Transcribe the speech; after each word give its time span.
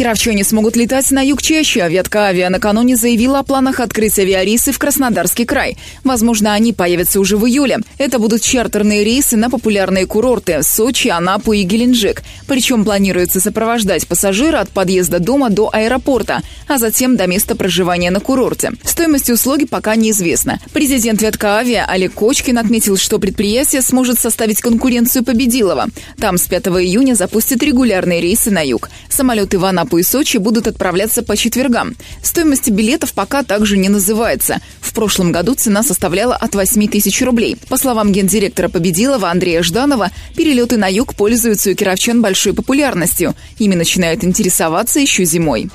Кировчане 0.00 0.44
смогут 0.44 0.76
летать 0.76 1.10
на 1.10 1.20
юг 1.20 1.42
чаще. 1.42 1.86
Ветка 1.86 2.28
авиа 2.28 2.48
накануне 2.48 2.96
заявила 2.96 3.40
о 3.40 3.42
планах 3.42 3.80
открыть 3.80 4.18
авиарейсы 4.18 4.72
в 4.72 4.78
Краснодарский 4.78 5.44
край. 5.44 5.76
Возможно, 6.04 6.54
они 6.54 6.72
появятся 6.72 7.20
уже 7.20 7.36
в 7.36 7.46
июле. 7.46 7.80
Это 7.98 8.18
будут 8.18 8.40
чартерные 8.40 9.04
рейсы 9.04 9.36
на 9.36 9.50
популярные 9.50 10.06
курорты– 10.06 10.62
Сочи, 10.62 11.08
Анапу 11.08 11.52
и 11.52 11.64
Геленджик. 11.64 12.22
Причем 12.46 12.82
планируется 12.82 13.40
сопровождать 13.40 14.08
пассажира 14.08 14.60
от 14.60 14.70
подъезда 14.70 15.18
дома 15.18 15.50
до 15.50 15.68
аэропорта, 15.70 16.40
а 16.66 16.78
затем 16.78 17.16
до 17.18 17.26
места 17.26 17.54
проживания 17.54 18.10
на 18.10 18.20
курорте. 18.20 18.72
Стоимость 18.82 19.28
услуги 19.28 19.66
пока 19.66 19.96
неизвестна. 19.96 20.60
Президент 20.72 21.20
Ветка 21.20 21.58
авиа 21.58 21.84
Олег 21.84 22.14
Кочкин 22.14 22.56
отметил, 22.56 22.96
что 22.96 23.18
предприятие 23.18 23.82
сможет 23.82 24.18
составить 24.18 24.62
конкуренцию 24.62 25.26
Победилова. 25.26 25.88
Там 26.18 26.38
с 26.38 26.46
5 26.46 26.68
июня 26.68 27.12
запустят 27.12 27.62
регулярные 27.62 28.22
рейсы 28.22 28.50
на 28.50 28.66
юг. 28.66 28.88
Самолеты 29.10 29.58
в 29.58 29.66
Анапу 29.90 29.98
и 29.98 30.02
Сочи 30.04 30.36
будут 30.38 30.68
отправляться 30.68 31.22
по 31.22 31.36
четвергам. 31.36 31.96
Стоимость 32.22 32.70
билетов 32.70 33.12
пока 33.12 33.42
также 33.42 33.76
не 33.76 33.88
называется. 33.88 34.60
В 34.80 34.92
прошлом 34.92 35.32
году 35.32 35.54
цена 35.54 35.82
составляла 35.82 36.36
от 36.36 36.54
8 36.54 36.88
тысяч 36.88 37.20
рублей. 37.22 37.56
По 37.68 37.76
словам 37.76 38.12
гендиректора 38.12 38.68
Победилова 38.68 39.30
Андрея 39.30 39.62
Жданова, 39.62 40.10
перелеты 40.36 40.76
на 40.76 40.86
юг 40.86 41.14
пользуются 41.14 41.70
у 41.70 41.74
кировчан 41.74 42.22
большой 42.22 42.52
популярностью. 42.54 43.34
Ими 43.58 43.74
начинают 43.74 44.22
интересоваться 44.22 45.00
еще 45.00 45.24
зимой. 45.24 45.68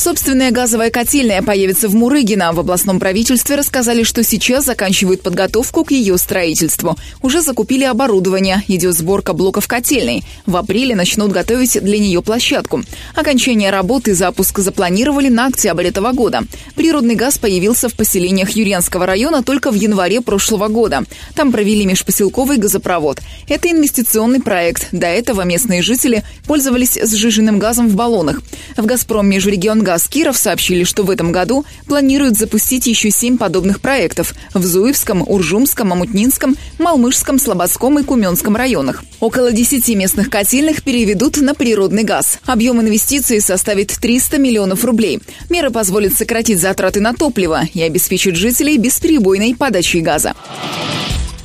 Собственная 0.00 0.50
газовая 0.50 0.88
котельная 0.88 1.42
появится 1.42 1.86
в 1.86 1.94
Мурыгино. 1.94 2.54
В 2.54 2.60
областном 2.60 2.98
правительстве 2.98 3.56
рассказали, 3.56 4.02
что 4.02 4.24
сейчас 4.24 4.64
заканчивают 4.64 5.20
подготовку 5.20 5.84
к 5.84 5.90
ее 5.90 6.16
строительству. 6.16 6.96
Уже 7.20 7.42
закупили 7.42 7.84
оборудование. 7.84 8.62
Идет 8.66 8.96
сборка 8.96 9.34
блоков 9.34 9.68
котельной. 9.68 10.24
В 10.46 10.56
апреле 10.56 10.96
начнут 10.96 11.32
готовить 11.32 11.78
для 11.84 11.98
нее 11.98 12.22
площадку. 12.22 12.82
Окончание 13.14 13.68
работы 13.68 14.12
и 14.12 14.14
запуск 14.14 14.60
запланировали 14.60 15.28
на 15.28 15.48
октябрь 15.48 15.88
этого 15.88 16.12
года. 16.12 16.44
Природный 16.76 17.14
газ 17.14 17.36
появился 17.36 17.90
в 17.90 17.94
поселениях 17.94 18.52
Юрьянского 18.52 19.04
района 19.04 19.42
только 19.42 19.70
в 19.70 19.74
январе 19.74 20.22
прошлого 20.22 20.68
года. 20.68 21.04
Там 21.34 21.52
провели 21.52 21.84
межпоселковый 21.84 22.56
газопровод. 22.56 23.20
Это 23.48 23.70
инвестиционный 23.70 24.40
проект. 24.40 24.88
До 24.92 25.08
этого 25.08 25.42
местные 25.42 25.82
жители 25.82 26.24
пользовались 26.46 26.98
сжиженным 27.04 27.58
газом 27.58 27.90
в 27.90 27.96
баллонах. 27.96 28.40
В 28.78 28.86
«Газпром» 28.86 29.28
межрегион 29.28 29.89
«Газ 29.90 30.06
Киров» 30.06 30.36
сообщили, 30.36 30.84
что 30.84 31.02
в 31.02 31.10
этом 31.10 31.32
году 31.32 31.64
планируют 31.88 32.38
запустить 32.38 32.86
еще 32.86 33.10
семь 33.10 33.36
подобных 33.36 33.80
проектов 33.80 34.34
в 34.54 34.64
Зуевском, 34.64 35.24
Уржумском, 35.26 35.92
Амутнинском, 35.92 36.56
Малмышском, 36.78 37.40
Слободском 37.40 37.98
и 37.98 38.04
Куменском 38.04 38.54
районах. 38.54 39.02
Около 39.18 39.50
10 39.50 39.88
местных 39.96 40.30
котельных 40.30 40.84
переведут 40.84 41.38
на 41.38 41.56
природный 41.56 42.04
газ. 42.04 42.38
Объем 42.46 42.80
инвестиций 42.80 43.40
составит 43.40 43.88
300 43.88 44.38
миллионов 44.38 44.84
рублей. 44.84 45.18
Меры 45.48 45.72
позволят 45.72 46.12
сократить 46.12 46.60
затраты 46.60 47.00
на 47.00 47.12
топливо 47.12 47.62
и 47.74 47.82
обеспечить 47.82 48.36
жителей 48.36 48.78
бесперебойной 48.78 49.56
подачей 49.56 50.02
газа. 50.02 50.36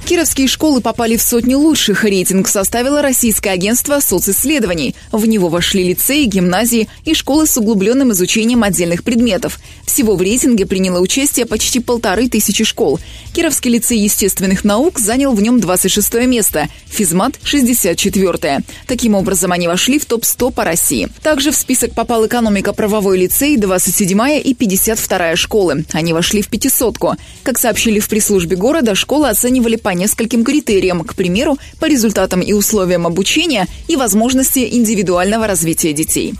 Кировские 0.05 0.47
школы 0.47 0.81
попали 0.81 1.17
в 1.17 1.21
сотню 1.23 1.57
лучших. 1.57 2.03
Рейтинг 2.03 2.47
составило 2.47 3.01
Российское 3.01 3.49
агентство 3.49 3.99
социсследований. 3.99 4.93
В 5.11 5.25
него 5.25 5.49
вошли 5.49 5.83
лицеи, 5.83 6.25
гимназии 6.25 6.87
и 7.05 7.15
школы 7.15 7.47
с 7.47 7.57
углубленным 7.57 8.11
изучением 8.11 8.61
отдельных 8.61 9.03
предметов. 9.03 9.59
Всего 9.83 10.15
в 10.15 10.21
рейтинге 10.21 10.67
приняло 10.67 10.99
участие 10.99 11.47
почти 11.47 11.79
полторы 11.79 12.29
тысячи 12.29 12.63
школ. 12.63 12.99
Кировский 13.33 13.71
лицей 13.71 13.97
естественных 13.97 14.63
наук 14.63 14.99
занял 14.99 15.33
в 15.33 15.41
нем 15.41 15.59
26 15.59 16.13
место, 16.27 16.69
физмат– 16.85 17.39
64 17.43 18.27
-е. 18.27 18.63
Таким 18.85 19.15
образом, 19.15 19.51
они 19.51 19.67
вошли 19.67 19.97
в 19.97 20.05
топ-100 20.05 20.51
по 20.51 20.63
России. 20.63 21.09
Также 21.23 21.49
в 21.51 21.55
список 21.55 21.93
попал 21.93 22.27
экономика-правовой 22.27 23.17
лицей, 23.17 23.57
27 23.57 24.39
и 24.39 24.53
52 24.53 25.35
школы. 25.35 25.83
Они 25.93 26.13
вошли 26.13 26.43
в 26.43 26.47
пятисотку. 26.47 27.15
Как 27.41 27.57
сообщили 27.57 27.99
в 27.99 28.07
пресс-службе 28.07 28.55
города, 28.55 28.93
школы 28.93 29.29
оценивали 29.29 29.77
по 29.77 29.94
нескольким 29.95 30.43
критериям, 30.43 31.03
к 31.03 31.15
примеру, 31.15 31.57
по 31.79 31.85
результатам 31.85 32.41
и 32.41 32.53
условиям 32.53 33.07
обучения 33.07 33.67
и 33.87 33.95
возможности 33.95 34.67
индивидуального 34.71 35.47
развития 35.47 35.93
детей. 35.93 36.35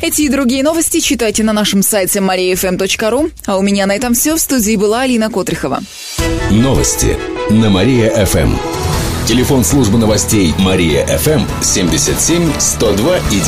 Эти 0.00 0.22
и 0.22 0.28
другие 0.28 0.62
новости 0.62 1.00
читайте 1.00 1.42
на 1.42 1.52
нашем 1.52 1.82
сайте 1.82 2.20
mariafm.ru. 2.20 3.32
А 3.46 3.58
у 3.58 3.62
меня 3.62 3.86
на 3.86 3.96
этом 3.96 4.14
все. 4.14 4.36
В 4.36 4.40
студии 4.40 4.76
была 4.76 5.02
Алина 5.02 5.28
Котрихова. 5.28 5.80
Новости 6.50 7.16
на 7.50 7.68
Мария-ФМ. 7.68 8.54
Телефон 9.26 9.64
службы 9.64 9.98
новостей 9.98 10.54
Мария-ФМ 10.58 11.42
77 11.62 12.52
102 12.58 13.18
и 13.18 13.40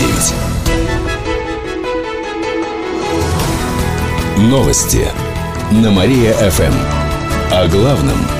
9. 4.38 4.50
Новости 4.50 5.06
на 5.70 5.90
Мария-ФМ. 5.92 6.74
О 7.52 7.68
главном– 7.68 8.18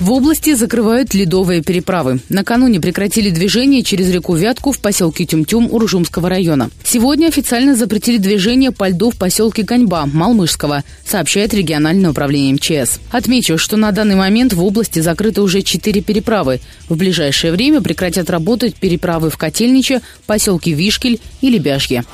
В 0.00 0.12
области 0.12 0.54
закрывают 0.54 1.12
ледовые 1.12 1.60
переправы. 1.60 2.20
Накануне 2.28 2.78
прекратили 2.78 3.30
движение 3.30 3.82
через 3.82 4.08
реку 4.10 4.36
Вятку 4.36 4.70
в 4.70 4.78
поселке 4.78 5.24
Тюм-Тюм 5.24 5.68
Уржумского 5.72 6.28
района. 6.28 6.70
Сегодня 6.84 7.26
официально 7.26 7.74
запретили 7.74 8.18
движение 8.18 8.70
по 8.70 8.88
льду 8.88 9.10
в 9.10 9.16
поселке 9.16 9.64
Ганьба 9.64 10.06
Малмышского, 10.06 10.84
сообщает 11.04 11.52
региональное 11.52 12.10
управление 12.10 12.54
МЧС. 12.54 13.00
Отмечу, 13.10 13.58
что 13.58 13.76
на 13.76 13.90
данный 13.90 14.14
момент 14.14 14.52
в 14.52 14.62
области 14.62 15.00
закрыты 15.00 15.42
уже 15.42 15.62
четыре 15.62 16.00
переправы. 16.00 16.60
В 16.88 16.96
ближайшее 16.96 17.52
время 17.52 17.80
прекратят 17.80 18.30
работать 18.30 18.76
переправы 18.76 19.30
в 19.30 19.36
Котельниче, 19.36 20.00
поселке 20.26 20.74
Вишкель 20.74 21.18
и 21.40 21.50
Лебяжье. 21.50 22.04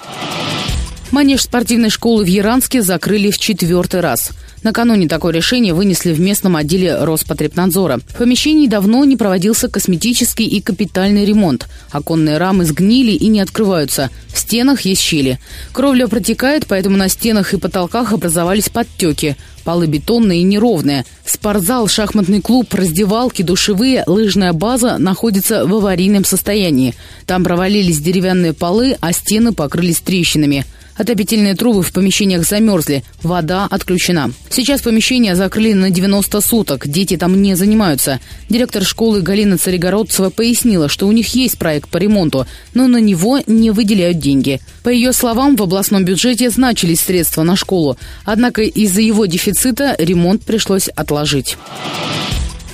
Манеж 1.14 1.42
спортивной 1.42 1.90
школы 1.90 2.24
в 2.24 2.26
Яранске 2.26 2.82
закрыли 2.82 3.30
в 3.30 3.38
четвертый 3.38 4.00
раз– 4.00 4.32
Накануне 4.64 5.08
такое 5.08 5.34
решение 5.34 5.74
вынесли 5.74 6.14
в 6.14 6.20
местном 6.20 6.56
отделе 6.56 6.96
Роспотребнадзора. 7.04 7.98
В 7.98 8.16
помещении 8.16 8.66
давно 8.66 9.04
не 9.04 9.14
проводился 9.14 9.68
косметический 9.68 10.46
и 10.46 10.62
капитальный 10.62 11.26
ремонт. 11.26 11.68
Оконные 11.90 12.38
рамы 12.38 12.64
сгнили 12.64 13.10
и 13.12 13.26
не 13.26 13.40
открываются. 13.40 14.08
В 14.28 14.38
стенах 14.38 14.80
есть 14.80 15.02
щели. 15.02 15.38
Кровля 15.74 16.06
протекает, 16.06 16.64
поэтому 16.66 16.96
на 16.96 17.10
стенах 17.10 17.52
и 17.52 17.58
потолках 17.58 18.14
образовались 18.14 18.70
подтеки. 18.70 19.36
Полы 19.64 19.86
бетонные 19.86 20.40
и 20.40 20.44
неровные. 20.44 21.04
Спортзал, 21.26 21.86
шахматный 21.86 22.40
клуб, 22.40 22.72
раздевалки, 22.72 23.42
душевые, 23.42 24.04
лыжная 24.06 24.54
база 24.54 24.96
находятся 24.96 25.66
в 25.66 25.74
аварийном 25.74 26.24
состоянии. 26.24 26.94
Там 27.26 27.44
провалились 27.44 28.00
деревянные 28.00 28.54
полы, 28.54 28.96
а 29.02 29.12
стены 29.12 29.52
покрылись 29.52 30.00
трещинами. 30.00 30.64
Отопительные 30.96 31.54
трубы 31.54 31.82
в 31.82 31.92
помещениях 31.92 32.44
замерзли, 32.46 33.02
вода 33.22 33.66
отключена. 33.68 34.32
Сейчас 34.48 34.80
помещение 34.80 35.34
закрыли 35.34 35.72
на 35.72 35.90
90 35.90 36.40
суток, 36.40 36.86
дети 36.86 37.16
там 37.16 37.40
не 37.42 37.56
занимаются. 37.56 38.20
Директор 38.48 38.84
школы 38.84 39.20
Галина 39.20 39.58
Царегородцева 39.58 40.30
пояснила, 40.30 40.88
что 40.88 41.08
у 41.08 41.12
них 41.12 41.34
есть 41.34 41.58
проект 41.58 41.88
по 41.88 41.96
ремонту, 41.96 42.46
но 42.74 42.86
на 42.86 42.98
него 42.98 43.40
не 43.46 43.70
выделяют 43.72 44.18
деньги. 44.18 44.60
По 44.84 44.88
ее 44.88 45.12
словам, 45.12 45.56
в 45.56 45.62
областном 45.62 46.04
бюджете 46.04 46.48
значились 46.50 47.00
средства 47.00 47.42
на 47.42 47.56
школу, 47.56 47.96
однако 48.24 48.62
из-за 48.62 49.00
его 49.00 49.26
дефицита 49.26 49.96
ремонт 49.98 50.42
пришлось 50.42 50.88
отложить. 50.88 51.56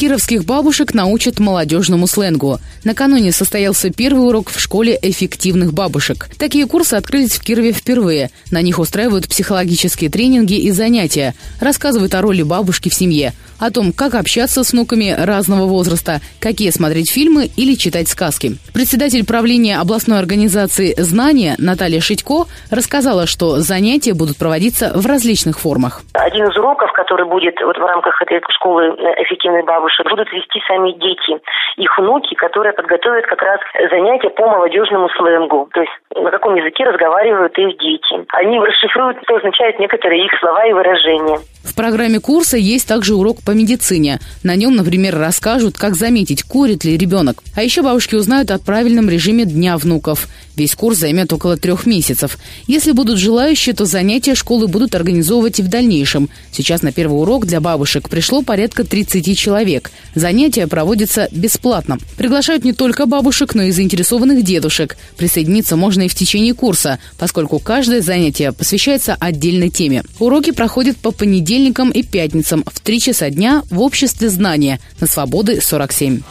Кировских 0.01 0.47
бабушек 0.47 0.95
научат 0.95 1.41
молодежному 1.41 2.07
сленгу. 2.07 2.59
Накануне 2.85 3.33
состоялся 3.33 3.93
первый 3.93 4.29
урок 4.29 4.49
в 4.49 4.59
школе 4.59 4.99
эффективных 5.03 5.75
бабушек. 5.75 6.29
Такие 6.39 6.67
курсы 6.67 6.95
открылись 6.95 7.37
в 7.37 7.45
Кирове 7.45 7.73
впервые. 7.73 8.31
На 8.51 8.63
них 8.63 8.79
устраивают 8.79 9.29
психологические 9.29 10.09
тренинги 10.09 10.55
и 10.55 10.71
занятия, 10.71 11.35
рассказывают 11.61 12.15
о 12.15 12.23
роли 12.23 12.43
бабушки 12.43 12.89
в 12.89 12.95
семье, 12.95 13.35
о 13.59 13.71
том, 13.71 13.93
как 13.93 14.15
общаться 14.15 14.65
с 14.65 14.73
внуками 14.73 15.15
разного 15.19 15.67
возраста, 15.67 16.23
какие 16.41 16.71
смотреть 16.71 17.11
фильмы 17.11 17.51
или 17.55 17.75
читать 17.75 18.09
сказки. 18.09 18.57
Председатель 18.73 19.27
правления 19.27 19.79
областной 19.79 20.19
организации 20.19 20.95
«Знания» 20.97 21.57
Наталья 21.59 22.01
Шитько 22.01 22.47
рассказала, 22.71 23.27
что 23.27 23.59
занятия 23.59 24.15
будут 24.15 24.39
проводиться 24.39 24.93
в 24.95 25.05
различных 25.05 25.61
формах. 25.61 26.01
Один 26.15 26.47
из 26.47 26.57
уроков, 26.57 26.91
который 26.95 27.29
будет 27.29 27.57
вот 27.63 27.77
в 27.77 27.85
рамках 27.85 28.23
этой 28.23 28.41
школы 28.49 28.97
эффективной 29.19 29.63
бабушек, 29.91 30.11
будут 30.11 30.33
вести 30.33 30.61
сами 30.67 30.93
дети, 30.93 31.41
их 31.77 31.99
внуки, 31.99 32.35
которые 32.35 32.73
подготовят 32.73 33.27
как 33.27 33.43
раз 33.43 33.61
занятия 33.91 34.31
по 34.31 34.47
молодежному 34.47 35.09
сленгу. 35.11 35.69
То 35.73 35.81
есть 35.81 35.93
на 36.17 36.31
каком 36.31 36.55
языке 36.57 36.85
разговаривают 36.85 37.57
их 37.59 37.79
дети. 37.79 38.25
Они 38.31 38.59
расшифруют, 38.59 39.19
что 39.25 39.37
означают 39.37 39.79
некоторые 39.79 40.25
их 40.25 40.33
слова 40.41 40.65
и 40.67 40.73
выражения. 40.73 41.39
В 41.63 41.75
программе 41.75 42.21
курса 42.21 42.57
есть 42.57 42.89
также 42.89 43.15
урок 43.15 43.39
по 43.45 43.53
медицине. 43.53 44.19
На 44.43 44.57
нем, 44.57 44.77
например, 44.77 45.19
расскажут, 45.19 45.79
как 45.79 45.95
заметить, 45.95 46.43
курит 46.43 46.85
ли 46.85 46.97
ребенок. 46.97 47.37
А 47.57 47.63
еще 47.63 47.83
бабушки 47.83 48.15
узнают 48.15 48.51
о 48.51 48.59
правильном 48.59 49.09
режиме 49.09 49.45
дня 49.45 49.77
внуков. 49.77 50.27
Весь 50.57 50.75
курс 50.75 50.99
займет 50.99 51.33
около 51.33 51.57
трех 51.57 51.87
месяцев. 51.87 52.37
Если 52.67 52.93
будут 52.93 53.19
желающие, 53.19 53.75
то 53.75 53.87
занятия 53.87 54.35
школы 54.35 54.69
будут 54.69 54.95
организовывать 54.95 55.59
и 55.59 55.63
в 55.63 55.71
дальнейшем. 55.71 56.29
Сейчас 56.51 56.83
на 56.83 56.93
первый 56.93 57.21
урок 57.21 57.47
для 57.47 57.61
бабушек 57.61 58.11
пришло 58.11 58.43
порядка 58.43 58.85
30 58.85 59.39
человек. 59.39 59.80
Занятия 60.15 60.67
проводятся 60.67 61.29
бесплатно. 61.31 61.99
Приглашают 62.17 62.65
не 62.65 62.73
только 62.73 63.07
бабушек, 63.07 63.55
но 63.55 63.63
и 63.63 63.71
заинтересованных 63.71 64.43
дедушек. 64.43 64.97
Присоединиться 65.17 65.77
можно 65.77 66.03
и 66.03 66.09
в 66.09 66.15
течение 66.15 66.55
курса, 66.55 66.99
поскольку 67.19 67.59
каждое 67.59 68.01
занятие 68.01 68.53
посвящается 68.53 69.17
отдельной 69.19 69.71
теме. 69.71 70.03
Уроки 70.19 70.51
проходят 70.51 70.97
по 70.97 71.11
понедельникам 71.11 71.91
и 71.91 72.03
пятницам 72.03 72.65
в 72.67 72.81
3 72.81 73.01
часа 73.01 73.31
дня 73.31 73.63
в 73.71 73.81
обществе 73.81 74.29
знания 74.29 74.81
на 75.01 75.07
Свободы 75.07 75.61
47. 75.61 76.23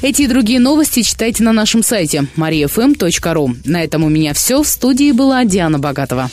Эти 0.00 0.22
и 0.22 0.26
другие 0.28 0.60
новости 0.60 1.02
читайте 1.02 1.42
на 1.42 1.52
нашем 1.52 1.82
сайте 1.82 2.26
mariafm.ru. 2.36 3.56
На 3.64 3.82
этом 3.82 4.04
у 4.04 4.08
меня 4.08 4.32
все. 4.32 4.62
В 4.62 4.68
студии 4.68 5.10
была 5.10 5.44
Диана 5.44 5.78
Богатова. 5.78 6.30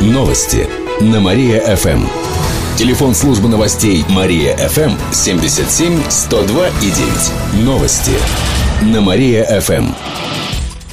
Новости 0.00 0.66
на 1.00 1.20
Мария-ФМ. 1.20 2.43
Телефон 2.76 3.14
службы 3.14 3.48
новостей 3.48 4.04
Мария-ФМ 4.08 5.12
77 5.12 6.00
102 6.10 6.68
и 6.68 6.90
9. 7.52 7.64
Новости 7.64 8.10
на 8.82 9.00
Мария-ФМ. 9.00 9.92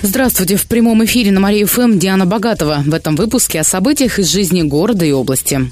Здравствуйте. 0.04 0.58
В 0.58 0.68
прямом 0.68 1.04
эфире 1.06 1.32
на 1.32 1.40
Мария 1.40 1.66
ФМ 1.66 1.98
Диана 1.98 2.28
Богатова. 2.28 2.84
В 2.86 2.94
этом 2.94 3.16
выпуске 3.16 3.62
о 3.62 3.64
событиях 3.64 4.20
из 4.20 4.32
жизни 4.32 4.62
города 4.62 5.06
и 5.06 5.12
области. 5.12 5.72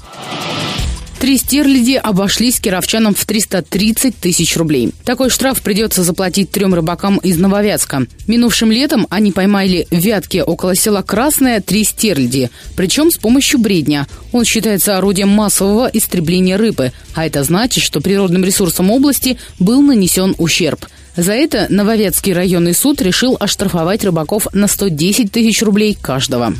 Три 1.20 1.36
стерляди 1.36 2.00
обошлись 2.02 2.60
кировчанам 2.60 3.14
в 3.14 3.26
330 3.26 4.16
тысяч 4.16 4.56
рублей. 4.56 4.94
Такой 5.04 5.28
штраф 5.28 5.60
придется 5.60 6.02
заплатить 6.02 6.50
трем 6.50 6.72
рыбакам 6.72 7.18
из 7.18 7.36
Нововятска. 7.36 8.06
Минувшим 8.26 8.72
летом 8.72 9.06
они 9.10 9.30
поймали 9.30 9.86
в 9.90 9.98
Вятке 9.98 10.42
около 10.42 10.74
села 10.74 11.02
Красное 11.02 11.60
три 11.60 11.84
стерляди, 11.84 12.48
причем 12.74 13.10
с 13.10 13.18
помощью 13.18 13.60
бредня. 13.60 14.06
Он 14.32 14.46
считается 14.46 14.96
орудием 14.96 15.28
массового 15.28 15.90
истребления 15.92 16.56
рыбы, 16.56 16.90
а 17.14 17.26
это 17.26 17.44
значит, 17.44 17.84
что 17.84 18.00
природным 18.00 18.42
ресурсам 18.42 18.90
области 18.90 19.36
был 19.58 19.82
нанесен 19.82 20.34
ущерб. 20.38 20.86
За 21.16 21.34
это 21.34 21.66
Нововятский 21.68 22.32
районный 22.32 22.72
суд 22.72 23.02
решил 23.02 23.36
оштрафовать 23.38 24.04
рыбаков 24.04 24.48
на 24.54 24.68
110 24.68 25.30
тысяч 25.30 25.60
рублей 25.60 25.98
каждого. 26.00 26.54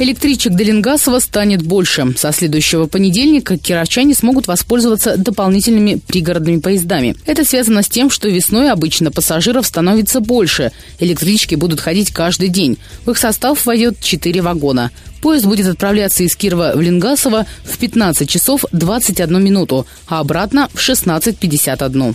Электричек 0.00 0.52
до 0.52 0.62
Ленгасова 0.62 1.18
станет 1.18 1.62
больше. 1.62 2.14
Со 2.16 2.30
следующего 2.30 2.86
понедельника 2.86 3.58
кировчане 3.58 4.14
смогут 4.14 4.46
воспользоваться 4.46 5.16
дополнительными 5.16 6.00
пригородными 6.06 6.60
поездами. 6.60 7.16
Это 7.26 7.44
связано 7.44 7.82
с 7.82 7.88
тем, 7.88 8.08
что 8.08 8.28
весной 8.28 8.70
обычно 8.70 9.10
пассажиров 9.10 9.66
становится 9.66 10.20
больше. 10.20 10.70
Электрички 11.00 11.56
будут 11.56 11.80
ходить 11.80 12.12
каждый 12.12 12.48
день. 12.48 12.78
В 13.04 13.10
их 13.10 13.18
состав 13.18 13.66
войдет 13.66 14.00
4 14.00 14.40
вагона. 14.40 14.92
Поезд 15.20 15.46
будет 15.46 15.66
отправляться 15.66 16.22
из 16.22 16.36
Кирова 16.36 16.74
в 16.76 16.80
Ленгасово 16.80 17.46
в 17.64 17.76
15 17.76 18.30
часов 18.30 18.64
21 18.70 19.42
минуту, 19.42 19.84
а 20.06 20.20
обратно 20.20 20.68
в 20.72 20.78
16.51. 20.78 22.14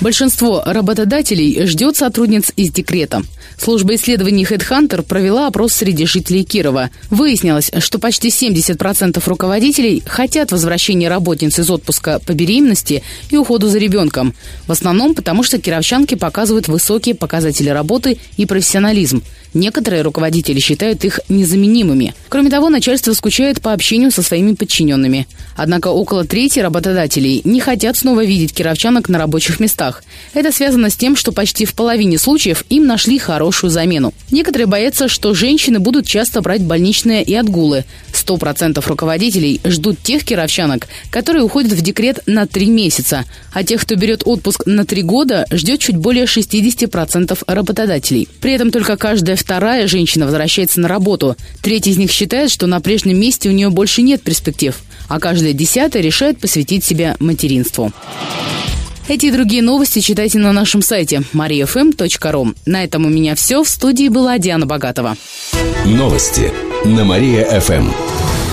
Большинство 0.00 0.62
работодателей 0.66 1.66
ждет 1.66 1.96
сотрудниц 1.96 2.52
из 2.56 2.72
декрета. 2.72 3.22
Служба 3.56 3.94
исследований 3.94 4.44
HeadHunter 4.44 5.02
провела 5.02 5.46
опрос 5.46 5.72
среди 5.72 6.06
жителей 6.06 6.44
Кирова. 6.44 6.90
Выяснилось, 7.10 7.70
что 7.78 7.98
почти 7.98 8.28
70% 8.28 9.22
руководителей 9.26 10.02
хотят 10.04 10.50
возвращения 10.50 11.08
работниц 11.08 11.58
из 11.58 11.70
отпуска 11.70 12.18
по 12.18 12.32
беременности 12.32 13.02
и 13.30 13.36
уходу 13.36 13.68
за 13.68 13.78
ребенком. 13.78 14.34
В 14.66 14.72
основном 14.72 15.14
потому, 15.14 15.44
что 15.44 15.60
кировчанки 15.60 16.16
показывают 16.16 16.68
высокие 16.68 17.14
показатели 17.14 17.68
работы 17.68 18.18
и 18.36 18.44
профессионализм. 18.46 19.22
Некоторые 19.54 20.02
руководители 20.02 20.58
считают 20.58 21.04
их 21.04 21.20
незаменимыми. 21.28 22.12
Кроме 22.28 22.50
того, 22.50 22.70
начальство 22.70 23.12
скучает 23.12 23.62
по 23.62 23.72
общению 23.72 24.10
со 24.10 24.22
своими 24.22 24.54
подчиненными. 24.54 25.28
Однако 25.56 25.88
около 25.88 26.24
трети 26.24 26.58
работодателей 26.58 27.40
не 27.44 27.60
хотят 27.60 27.96
снова 27.96 28.24
видеть 28.24 28.52
кировчанок 28.52 29.08
на 29.08 29.18
рабочих 29.18 29.60
местах. 29.60 29.83
Это 30.32 30.52
связано 30.52 30.90
с 30.90 30.96
тем, 30.96 31.16
что 31.16 31.32
почти 31.32 31.64
в 31.64 31.74
половине 31.74 32.18
случаев 32.18 32.64
им 32.70 32.86
нашли 32.86 33.18
хорошую 33.18 33.70
замену. 33.70 34.12
Некоторые 34.30 34.66
боятся, 34.66 35.08
что 35.08 35.34
женщины 35.34 35.78
будут 35.78 36.06
часто 36.06 36.40
брать 36.40 36.62
больничные 36.62 37.22
и 37.22 37.34
отгулы. 37.34 37.84
100% 38.12 38.82
руководителей 38.86 39.60
ждут 39.64 39.98
тех 40.02 40.24
кировчанок, 40.24 40.88
которые 41.10 41.44
уходят 41.44 41.72
в 41.72 41.80
декрет 41.82 42.20
на 42.26 42.46
три 42.46 42.66
месяца, 42.66 43.24
а 43.52 43.64
тех, 43.64 43.82
кто 43.82 43.96
берет 43.96 44.22
отпуск 44.24 44.62
на 44.66 44.84
три 44.84 45.02
года, 45.02 45.46
ждет 45.50 45.80
чуть 45.80 45.96
более 45.96 46.24
60% 46.24 47.38
работодателей. 47.46 48.28
При 48.40 48.52
этом 48.52 48.70
только 48.70 48.96
каждая 48.96 49.36
вторая 49.36 49.86
женщина 49.86 50.26
возвращается 50.26 50.80
на 50.80 50.88
работу. 50.88 51.36
Треть 51.62 51.86
из 51.86 51.96
них 51.96 52.10
считает, 52.10 52.50
что 52.50 52.66
на 52.66 52.80
прежнем 52.80 53.18
месте 53.18 53.48
у 53.48 53.52
нее 53.52 53.70
больше 53.70 54.02
нет 54.02 54.22
перспектив, 54.22 54.76
а 55.08 55.20
каждая 55.20 55.52
десятая 55.52 56.02
решает 56.02 56.38
посвятить 56.38 56.84
себя 56.84 57.16
материнству. 57.20 57.92
Эти 59.06 59.26
и 59.26 59.30
другие 59.30 59.62
новости 59.62 59.98
читайте 59.98 60.38
на 60.38 60.52
нашем 60.52 60.80
сайте 60.80 61.22
mariafm.ru. 61.34 62.56
На 62.64 62.84
этом 62.84 63.04
у 63.04 63.10
меня 63.10 63.34
все. 63.34 63.62
В 63.62 63.68
студии 63.68 64.08
была 64.08 64.38
Диана 64.38 64.64
Богатова. 64.64 65.16
Новости 65.84 66.50
на 66.86 67.04
Мария-ФМ. 67.04 67.90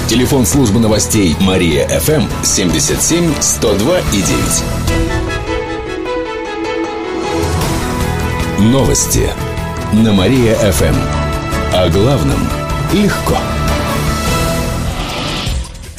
Телефон 0.09 0.45
службы 0.45 0.81
новостей 0.81 1.37
Мария-ФМ 1.39 2.23
77 2.43 3.33
102 3.39 3.99
и 3.99 4.21
9. 8.59 8.73
Новости 8.73 9.29
на 9.93 10.11
Мария-ФМ. 10.11 10.95
О 11.73 11.89
главном 11.89 12.49
легко. 12.93 13.37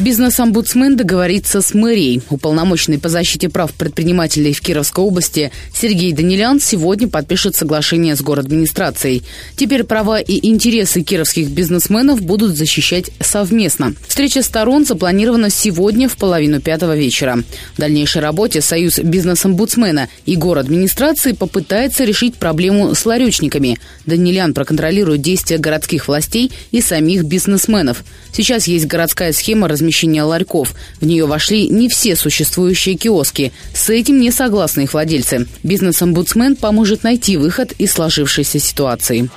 Бизнес-омбудсмен 0.00 0.96
договорится 0.96 1.60
с 1.60 1.74
мэрией. 1.74 2.22
Уполномоченный 2.30 2.98
по 2.98 3.10
защите 3.10 3.50
прав 3.50 3.70
предпринимателей 3.74 4.54
в 4.54 4.62
Кировской 4.62 5.04
области 5.04 5.52
Сергей 5.74 6.14
Данилян 6.14 6.58
сегодня 6.58 7.06
подпишет 7.06 7.54
соглашение 7.54 8.16
с 8.16 8.22
администрацией. 8.38 9.22
Теперь 9.56 9.84
права 9.84 10.18
и 10.18 10.48
интересы 10.48 11.02
кировских 11.02 11.50
бизнесменов 11.50 12.22
будут 12.22 12.56
защищать 12.56 13.10
совместно. 13.20 13.94
Встреча 14.08 14.42
сторон 14.42 14.86
запланирована 14.86 15.50
сегодня 15.50 16.08
в 16.08 16.16
половину 16.16 16.62
пятого 16.62 16.96
вечера. 16.96 17.42
В 17.74 17.78
дальнейшей 17.78 18.22
работе 18.22 18.62
Союз 18.62 18.98
бизнес-омбудсмена 18.98 20.08
и 20.24 20.34
администрации 20.60 21.32
попытается 21.32 22.04
решить 22.04 22.36
проблему 22.36 22.94
с 22.94 23.04
ларечниками. 23.04 23.78
Данилян 24.06 24.54
проконтролирует 24.54 25.20
действия 25.20 25.58
городских 25.58 26.08
властей 26.08 26.50
и 26.70 26.80
самих 26.80 27.24
бизнесменов. 27.24 28.02
Сейчас 28.32 28.66
есть 28.66 28.86
городская 28.86 29.34
схема 29.34 29.68
размещения 29.68 29.89
размещения 29.90 30.22
ларьков. 30.22 30.74
В 31.00 31.06
нее 31.06 31.26
вошли 31.26 31.68
не 31.68 31.88
все 31.88 32.14
существующие 32.14 32.94
киоски. 32.94 33.52
С 33.74 33.90
этим 33.90 34.20
не 34.20 34.30
согласны 34.30 34.82
их 34.82 34.92
владельцы. 34.92 35.46
Бизнес-омбудсмен 35.64 36.54
поможет 36.54 37.02
найти 37.02 37.36
выход 37.36 37.72
из 37.72 37.92
сложившейся 37.92 38.60
ситуации. 38.60 39.28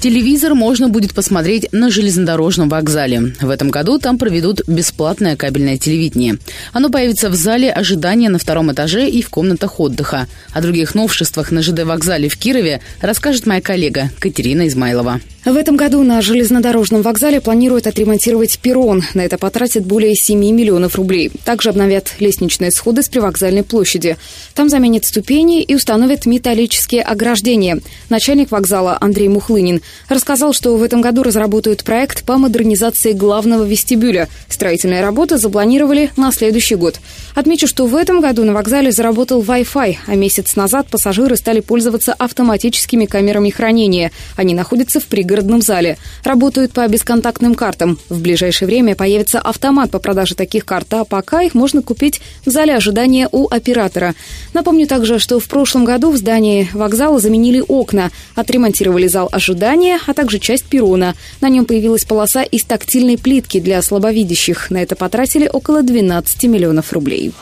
Телевизор 0.00 0.54
можно 0.54 0.88
будет 0.88 1.12
посмотреть 1.12 1.70
на 1.72 1.90
железнодорожном 1.90 2.70
вокзале. 2.70 3.34
В 3.38 3.50
этом 3.50 3.68
году 3.68 3.98
там 3.98 4.16
проведут 4.16 4.62
бесплатное 4.66 5.36
кабельное 5.36 5.76
телевидение. 5.76 6.38
Оно 6.72 6.88
появится 6.88 7.28
в 7.28 7.34
зале 7.34 7.70
ожидания 7.70 8.30
на 8.30 8.38
втором 8.38 8.72
этаже 8.72 9.10
и 9.10 9.20
в 9.20 9.28
комнатах 9.28 9.78
отдыха. 9.78 10.26
О 10.54 10.62
других 10.62 10.94
новшествах 10.94 11.50
на 11.50 11.60
ЖД-вокзале 11.60 12.30
в 12.30 12.38
Кирове 12.38 12.80
расскажет 13.02 13.44
моя 13.44 13.60
коллега 13.60 14.10
Катерина 14.20 14.68
Измайлова. 14.68 15.20
В 15.44 15.56
этом 15.56 15.76
году 15.76 16.02
на 16.02 16.20
железнодорожном 16.20 17.00
вокзале 17.00 17.40
планируют 17.40 17.86
отремонтировать 17.86 18.58
перрон. 18.58 19.02
На 19.14 19.22
это 19.22 19.38
потратят 19.38 19.86
более 19.86 20.14
7 20.14 20.38
миллионов 20.38 20.96
рублей. 20.96 21.30
Также 21.46 21.70
обновят 21.70 22.12
лестничные 22.20 22.70
сходы 22.70 23.02
с 23.02 23.08
привокзальной 23.08 23.62
площади. 23.62 24.18
Там 24.54 24.68
заменят 24.68 25.06
ступени 25.06 25.62
и 25.62 25.74
установят 25.74 26.26
металлические 26.26 27.02
ограждения. 27.02 27.80
Начальник 28.10 28.50
вокзала 28.50 28.98
Андрей 29.00 29.28
Мухлынин 29.28 29.80
рассказал, 30.08 30.52
что 30.52 30.76
в 30.76 30.82
этом 30.82 31.00
году 31.00 31.22
разработают 31.22 31.84
проект 31.84 32.24
по 32.24 32.38
модернизации 32.38 33.12
главного 33.12 33.64
вестибюля. 33.64 34.28
Строительные 34.48 35.02
работы 35.02 35.38
запланировали 35.38 36.10
на 36.16 36.32
следующий 36.32 36.74
год. 36.74 37.00
Отмечу, 37.34 37.66
что 37.66 37.86
в 37.86 37.94
этом 37.94 38.20
году 38.20 38.44
на 38.44 38.52
вокзале 38.52 38.92
заработал 38.92 39.42
Wi-Fi, 39.42 39.96
а 40.06 40.14
месяц 40.14 40.56
назад 40.56 40.88
пассажиры 40.90 41.36
стали 41.36 41.60
пользоваться 41.60 42.12
автоматическими 42.12 43.06
камерами 43.06 43.50
хранения. 43.50 44.12
Они 44.36 44.54
находятся 44.54 45.00
в 45.00 45.06
пригородном 45.06 45.62
зале. 45.62 45.96
Работают 46.24 46.72
по 46.72 46.86
бесконтактным 46.86 47.54
картам. 47.54 47.98
В 48.08 48.20
ближайшее 48.20 48.66
время 48.66 48.94
появится 48.94 49.38
автомат 49.38 49.90
по 49.90 49.98
продаже 49.98 50.34
таких 50.34 50.64
карт, 50.64 50.92
а 50.94 51.04
пока 51.04 51.42
их 51.42 51.54
можно 51.54 51.82
купить 51.82 52.20
в 52.44 52.50
зале 52.50 52.74
ожидания 52.74 53.28
у 53.30 53.48
оператора. 53.48 54.14
Напомню 54.54 54.86
также, 54.86 55.18
что 55.18 55.40
в 55.40 55.48
прошлом 55.48 55.84
году 55.84 56.10
в 56.10 56.16
здании 56.16 56.68
вокзала 56.72 57.18
заменили 57.18 57.62
окна, 57.66 58.10
отремонтировали 58.34 59.06
зал 59.06 59.28
ожидания, 59.30 59.79
а 60.06 60.14
также 60.14 60.38
часть 60.38 60.66
перрона. 60.66 61.14
На 61.40 61.48
нем 61.48 61.64
появилась 61.64 62.04
полоса 62.04 62.42
из 62.42 62.64
тактильной 62.64 63.18
плитки 63.18 63.60
для 63.60 63.80
слабовидящих. 63.82 64.70
На 64.70 64.82
это 64.82 64.96
потратили 64.96 65.48
около 65.48 65.82
12 65.82 66.44
миллионов 66.44 66.92
рублей. 66.92 67.32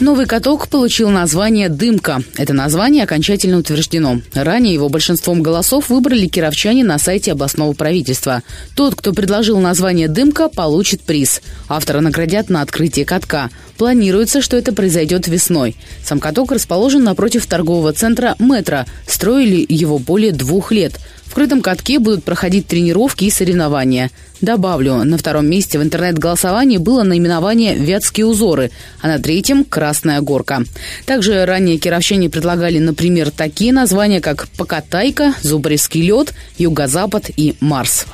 Новый 0.00 0.24
каток 0.24 0.68
получил 0.68 1.10
название 1.10 1.68
«Дымка». 1.68 2.22
Это 2.38 2.54
название 2.54 3.04
окончательно 3.04 3.58
утверждено. 3.58 4.22
Ранее 4.32 4.72
его 4.72 4.88
большинством 4.88 5.42
голосов 5.42 5.90
выбрали 5.90 6.26
кировчане 6.26 6.84
на 6.84 6.98
сайте 6.98 7.32
областного 7.32 7.74
правительства. 7.74 8.42
Тот, 8.74 8.94
кто 8.94 9.12
предложил 9.12 9.60
название 9.60 10.08
«Дымка», 10.08 10.48
получит 10.48 11.02
приз. 11.02 11.42
Автора 11.68 12.00
наградят 12.00 12.48
на 12.48 12.62
открытии 12.62 13.04
катка. 13.04 13.50
Планируется, 13.76 14.40
что 14.40 14.56
это 14.56 14.72
произойдет 14.72 15.28
весной. 15.28 15.76
Сам 16.02 16.18
каток 16.18 16.52
расположен 16.52 17.04
напротив 17.04 17.44
торгового 17.44 17.92
центра 17.92 18.36
«Метро». 18.38 18.86
Строили 19.06 19.66
его 19.68 19.98
более 19.98 20.32
двух 20.32 20.72
лет. 20.72 20.94
В 21.30 21.34
крытом 21.34 21.62
катке 21.62 22.00
будут 22.00 22.24
проходить 22.24 22.66
тренировки 22.66 23.24
и 23.24 23.30
соревнования. 23.30 24.10
Добавлю, 24.40 25.04
на 25.04 25.16
втором 25.16 25.46
месте 25.46 25.78
в 25.78 25.82
интернет-голосовании 25.82 26.78
было 26.78 27.04
наименование 27.04 27.76
«Вятские 27.76 28.26
узоры», 28.26 28.72
а 29.00 29.06
на 29.06 29.20
третьем 29.20 29.64
«Красная 29.64 30.20
горка». 30.22 30.64
Также 31.06 31.44
ранее 31.44 31.78
кировчане 31.78 32.30
предлагали, 32.30 32.78
например, 32.78 33.30
такие 33.30 33.72
названия, 33.72 34.20
как 34.20 34.48
«Покатайка», 34.58 35.34
«Зубревский 35.42 36.02
лед», 36.02 36.34
«Юго-Запад» 36.58 37.30
и 37.36 37.54
«Марс». 37.60 38.06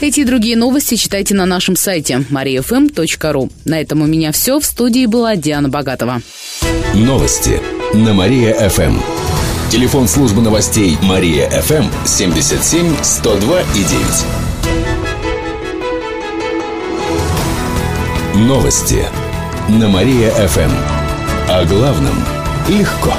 Эти 0.00 0.20
и 0.20 0.24
другие 0.24 0.56
новости 0.56 0.94
читайте 0.94 1.34
на 1.34 1.44
нашем 1.44 1.76
сайте 1.76 2.24
mariafm.ru. 2.30 3.50
На 3.66 3.80
этом 3.82 4.00
у 4.00 4.06
меня 4.06 4.32
все. 4.32 4.60
В 4.60 4.64
студии 4.64 5.04
была 5.04 5.36
Диана 5.36 5.68
Богатова. 5.68 6.22
Новости 6.94 7.60
на 7.92 8.14
Мария-ФМ. 8.14 9.27
Телефон 9.70 10.08
службы 10.08 10.40
новостей 10.40 10.96
Мария 11.02 11.50
ФМ 11.50 11.84
77 12.06 12.96
102 13.02 13.60
и 13.60 13.84
9. 18.34 18.46
Новости 18.48 19.04
на 19.68 19.88
Мария 19.88 20.30
ФМ. 20.30 20.70
О 21.50 21.66
главном 21.66 22.14
легко. 22.70 23.12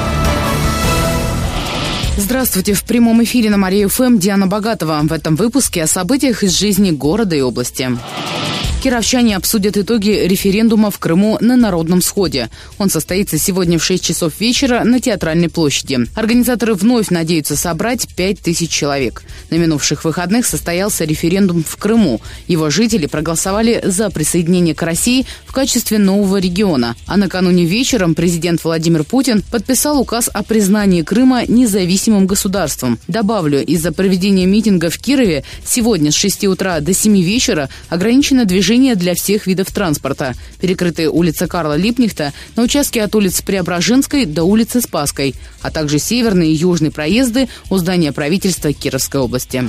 Здравствуйте. 2.17 2.73
В 2.73 2.83
прямом 2.83 3.23
эфире 3.23 3.51
на 3.51 3.57
Мария 3.57 3.87
ФМ 3.87 4.17
Диана 4.17 4.47
Богатова. 4.47 5.01
В 5.03 5.13
этом 5.13 5.35
выпуске 5.35 5.83
о 5.83 5.87
событиях 5.87 6.41
из 6.41 6.57
жизни 6.57 6.89
города 6.89 7.35
и 7.35 7.41
области. 7.41 7.91
Кировчане 8.81 9.35
обсудят 9.35 9.75
итоги 9.75 10.11
референдума 10.11 10.89
в 10.89 10.99
Крыму 10.99 11.37
на 11.41 11.57
Народном 11.57 12.01
сходе. 12.01 12.49
Он 12.77 12.89
состоится 12.89 13.37
сегодня 13.37 13.77
в 13.77 13.83
6 13.83 14.01
часов 14.01 14.39
вечера 14.39 14.85
на 14.85 15.01
Театральной 15.01 15.49
площади. 15.49 15.99
Организаторы 16.15 16.75
вновь 16.75 17.09
надеются 17.09 17.57
собрать 17.57 18.07
5 18.15 18.39
тысяч 18.39 18.69
человек. 18.69 19.23
На 19.49 19.55
минувших 19.55 20.05
выходных 20.05 20.45
состоялся 20.45 21.03
референдум 21.03 21.61
в 21.61 21.75
Крыму. 21.75 22.21
Его 22.47 22.69
жители 22.69 23.05
проголосовали 23.05 23.81
за 23.83 24.09
присоединение 24.11 24.73
к 24.73 24.81
России 24.81 25.25
в 25.45 25.51
качестве 25.51 25.97
нового 25.97 26.37
региона. 26.37 26.95
А 27.05 27.17
накануне 27.17 27.65
вечером 27.65 28.15
президент 28.15 28.63
Владимир 28.63 29.03
Путин 29.03 29.43
подписал 29.51 29.99
указ 29.99 30.29
о 30.33 30.41
признании 30.41 31.01
Крыма 31.01 31.45
независимым 31.45 32.27
государством. 32.27 32.97
Добавлю, 33.09 33.61
из-за 33.61 33.91
проведения 33.91 34.45
митинга 34.45 34.89
в 34.89 34.97
Кирове 34.99 35.43
сегодня 35.65 36.13
с 36.13 36.15
6 36.15 36.45
утра 36.45 36.79
до 36.79 36.93
7 36.93 37.21
вечера 37.21 37.67
ограничено 37.89 38.45
движение 38.45 38.68
движения 38.69 38.93
для 38.93 39.15
всех 39.15 39.47
видов 39.47 39.71
транспорта. 39.71 40.35
Перекрыты 40.61 41.09
улица 41.09 41.47
Карла 41.47 41.75
Липнихта 41.75 42.33
на 42.55 42.61
участке 42.61 43.01
от 43.01 43.15
улицы 43.15 43.43
Преображенской 43.43 44.25
до 44.25 44.43
улицы 44.43 44.79
Спаской, 44.79 45.33
а 45.63 45.71
также 45.71 45.97
северные 45.97 46.51
и 46.51 46.55
южные 46.55 46.91
проезды 46.91 47.49
у 47.71 47.77
здания 47.77 48.11
правительства 48.11 48.71
Кировской 48.71 49.21
области. 49.21 49.63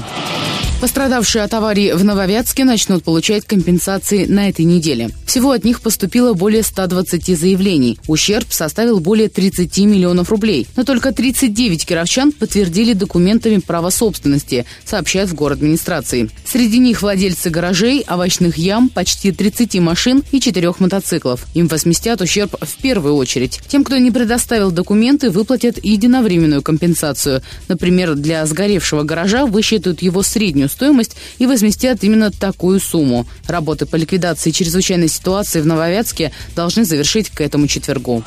Пострадавшие 0.80 1.44
от 1.44 1.52
аварии 1.52 1.92
в 1.92 2.02
Нововятске 2.04 2.64
начнут 2.64 3.04
получать 3.04 3.44
компенсации 3.44 4.24
на 4.24 4.48
этой 4.48 4.64
неделе. 4.64 5.10
Всего 5.26 5.50
от 5.50 5.62
них 5.62 5.82
поступило 5.82 6.32
более 6.32 6.62
120 6.62 7.38
заявлений. 7.38 7.98
Ущерб 8.06 8.46
составил 8.50 8.98
более 8.98 9.28
30 9.28 9.76
миллионов 9.80 10.30
рублей. 10.30 10.66
Но 10.76 10.84
только 10.84 11.12
39 11.12 11.84
кировчан 11.84 12.32
подтвердили 12.32 12.94
документами 12.94 13.58
право 13.58 13.90
собственности, 13.90 14.64
сообщают 14.86 15.28
в 15.28 15.34
город 15.34 15.58
администрации. 15.58 16.30
Среди 16.46 16.78
них 16.78 17.02
владельцы 17.02 17.50
гаражей, 17.50 18.02
овощных 18.08 18.56
ям, 18.56 18.88
почти 18.88 19.32
30 19.32 19.80
машин 19.80 20.22
и 20.32 20.40
4 20.40 20.72
мотоциклов. 20.78 21.46
Им 21.52 21.68
возместят 21.68 22.22
ущерб 22.22 22.56
в 22.58 22.76
первую 22.80 23.16
очередь. 23.16 23.60
Тем, 23.68 23.84
кто 23.84 23.98
не 23.98 24.10
предоставил 24.10 24.70
документы, 24.70 25.28
выплатят 25.28 25.78
единовременную 25.82 26.62
компенсацию. 26.62 27.42
Например, 27.68 28.14
для 28.14 28.46
сгоревшего 28.46 29.02
гаража 29.02 29.44
высчитают 29.44 30.00
его 30.00 30.22
среднюю 30.22 30.69
стоимость 30.70 31.16
и 31.38 31.46
возместят 31.46 32.02
именно 32.02 32.30
такую 32.30 32.80
сумму. 32.80 33.26
Работы 33.46 33.86
по 33.86 33.96
ликвидации 33.96 34.50
чрезвычайной 34.50 35.08
ситуации 35.08 35.60
в 35.60 35.66
Нововятске 35.66 36.32
должны 36.54 36.84
завершить 36.84 37.30
к 37.30 37.40
этому 37.40 37.66
четвергу. 37.66 38.22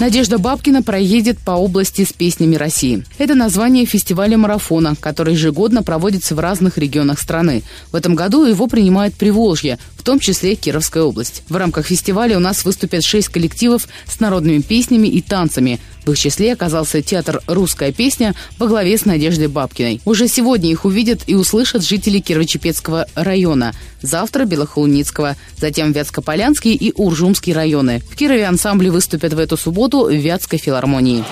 Надежда 0.00 0.38
Бабкина 0.38 0.84
проедет 0.84 1.38
по 1.40 1.52
области 1.52 2.04
с 2.04 2.12
песнями 2.12 2.54
России. 2.54 3.04
Это 3.18 3.34
название 3.34 3.84
фестиваля 3.84 4.38
марафона, 4.38 4.94
который 4.94 5.34
ежегодно 5.34 5.82
проводится 5.82 6.36
в 6.36 6.38
разных 6.38 6.78
регионах 6.78 7.18
страны. 7.18 7.64
В 7.90 7.96
этом 7.96 8.14
году 8.14 8.44
его 8.44 8.68
принимает 8.68 9.14
Приволжье, 9.14 9.76
в 9.98 10.02
том 10.02 10.18
числе 10.18 10.54
Кировская 10.54 11.02
область. 11.02 11.42
В 11.48 11.56
рамках 11.56 11.86
фестиваля 11.86 12.36
у 12.36 12.40
нас 12.40 12.64
выступят 12.64 13.04
шесть 13.04 13.28
коллективов 13.28 13.88
с 14.06 14.20
народными 14.20 14.60
песнями 14.60 15.08
и 15.08 15.20
танцами. 15.20 15.80
В 16.06 16.12
их 16.12 16.18
числе 16.18 16.54
оказался 16.54 17.02
театр 17.02 17.42
«Русская 17.46 17.92
песня» 17.92 18.34
во 18.58 18.66
главе 18.66 18.96
с 18.96 19.04
Надеждой 19.04 19.48
Бабкиной. 19.48 20.00
Уже 20.06 20.26
сегодня 20.28 20.70
их 20.70 20.86
увидят 20.86 21.20
и 21.26 21.34
услышат 21.34 21.84
жители 21.84 22.20
Кирово-Чепецкого 22.20 23.06
района. 23.14 23.74
Завтра 24.00 24.46
Белохолуницкого, 24.46 25.36
затем 25.58 25.92
Вятско-Полянский 25.92 26.72
и 26.72 26.92
Уржумский 26.94 27.52
районы. 27.52 28.00
В 28.10 28.16
Кирове 28.16 28.46
ансамбли 28.46 28.88
выступят 28.88 29.34
в 29.34 29.38
эту 29.38 29.58
субботу 29.58 30.04
в 30.04 30.14
Вятской 30.14 30.58
филармонии. 30.58 31.24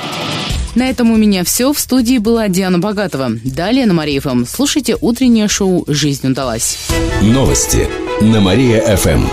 На 0.75 0.91
этом 0.91 1.11
у 1.11 1.17
меня 1.17 1.43
все. 1.43 1.73
В 1.73 1.81
студии 1.81 2.19
была 2.19 2.49
Диана 2.49 2.79
Богатова. 2.79 3.31
Далее 3.45 3.87
на 3.87 3.95
Мария 3.95 4.21
ФМ 4.21 4.45
слушайте 4.45 4.97
утреннее 5.01 5.49
шоу 5.49 5.85
«Жизнь 5.89 6.29
удалась». 6.29 6.77
Новости 7.23 7.89
на 8.21 8.41
Мария-ФМ. 8.41 9.27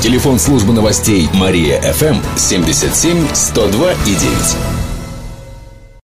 Телефон 0.00 0.38
службы 0.38 0.72
новостей 0.72 1.28
Мария-ФМ 1.32 2.16
77 2.36 3.26
102 3.34 3.92
и 3.92 4.14
9. 4.14 4.79